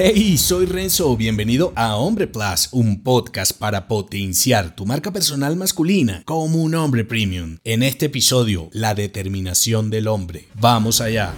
[0.00, 6.22] Hey, soy Renzo, bienvenido a Hombre Plus, un podcast para potenciar tu marca personal masculina
[6.24, 7.58] como un hombre premium.
[7.64, 10.46] En este episodio, la determinación del hombre.
[10.54, 11.34] Vamos allá.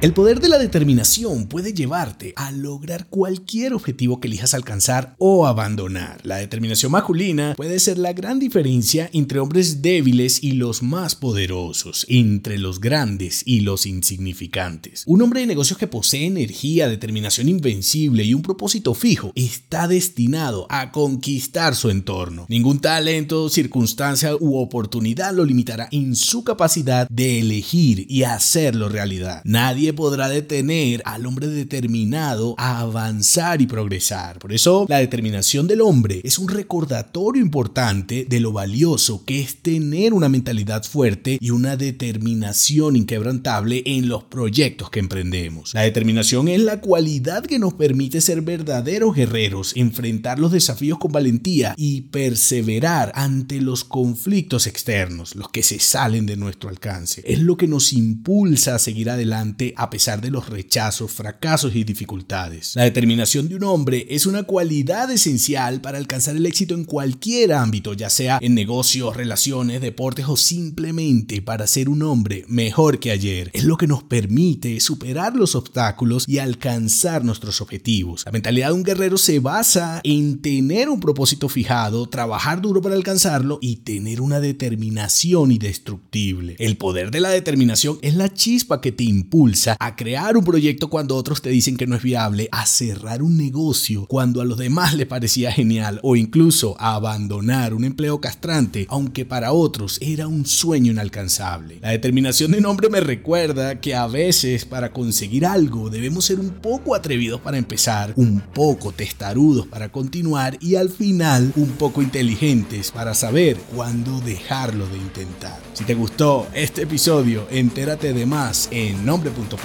[0.00, 5.44] El poder de la determinación puede llevarte a lograr cualquier objetivo que elijas alcanzar o
[5.44, 6.20] abandonar.
[6.22, 12.06] La determinación masculina puede ser la gran diferencia entre hombres débiles y los más poderosos,
[12.08, 15.02] entre los grandes y los insignificantes.
[15.04, 20.68] Un hombre de negocios que posee energía, determinación invencible y un propósito fijo está destinado
[20.70, 22.46] a conquistar su entorno.
[22.48, 29.42] Ningún talento, circunstancia u oportunidad lo limitará en su capacidad de elegir y hacerlo realidad.
[29.44, 34.38] Nadie podrá detener al hombre determinado a avanzar y progresar.
[34.38, 39.62] Por eso, la determinación del hombre es un recordatorio importante de lo valioso que es
[39.62, 45.74] tener una mentalidad fuerte y una determinación inquebrantable en los proyectos que emprendemos.
[45.74, 51.12] La determinación es la cualidad que nos permite ser verdaderos guerreros, enfrentar los desafíos con
[51.12, 57.22] valentía y perseverar ante los conflictos externos, los que se salen de nuestro alcance.
[57.24, 61.84] Es lo que nos impulsa a seguir adelante a pesar de los rechazos, fracasos y
[61.84, 62.74] dificultades.
[62.74, 67.52] La determinación de un hombre es una cualidad esencial para alcanzar el éxito en cualquier
[67.52, 73.12] ámbito, ya sea en negocios, relaciones, deportes o simplemente para ser un hombre mejor que
[73.12, 73.50] ayer.
[73.54, 78.24] Es lo que nos permite superar los obstáculos y alcanzar nuestros objetivos.
[78.26, 82.96] La mentalidad de un guerrero se basa en tener un propósito fijado, trabajar duro para
[82.96, 86.56] alcanzarlo y tener una determinación indestructible.
[86.58, 90.88] El poder de la determinación es la chispa que te impulsa a crear un proyecto
[90.88, 94.58] cuando otros te dicen que no es viable, a cerrar un negocio cuando a los
[94.58, 100.28] demás les parecía genial o incluso a abandonar un empleo castrante, aunque para otros era
[100.28, 101.78] un sueño inalcanzable.
[101.80, 106.40] La determinación de un hombre me recuerda que a veces para conseguir algo debemos ser
[106.40, 112.02] un poco atrevidos para empezar, un poco testarudos para continuar y al final un poco
[112.02, 115.58] inteligentes para saber cuándo dejarlo de intentar.
[115.74, 119.57] Si te gustó este episodio, entérate de más en nombre.com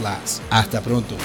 [0.49, 1.15] hasta pronto.